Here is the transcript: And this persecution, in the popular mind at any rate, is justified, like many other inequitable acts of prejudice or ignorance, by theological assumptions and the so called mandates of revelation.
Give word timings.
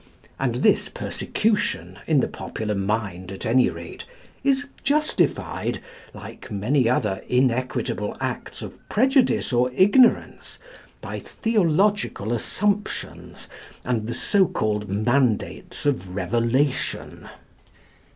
And 0.39 0.55
this 0.55 0.89
persecution, 0.89 1.99
in 2.07 2.21
the 2.21 2.27
popular 2.27 2.73
mind 2.73 3.31
at 3.31 3.45
any 3.45 3.69
rate, 3.69 4.03
is 4.43 4.65
justified, 4.83 5.77
like 6.11 6.49
many 6.49 6.89
other 6.89 7.21
inequitable 7.27 8.17
acts 8.19 8.63
of 8.63 8.79
prejudice 8.89 9.53
or 9.53 9.69
ignorance, 9.73 10.57
by 11.01 11.19
theological 11.19 12.33
assumptions 12.33 13.47
and 13.85 14.07
the 14.07 14.15
so 14.15 14.47
called 14.47 14.89
mandates 14.89 15.85
of 15.85 16.15
revelation. 16.15 17.29